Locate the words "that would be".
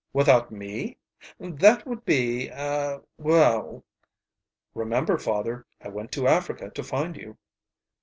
1.39-2.47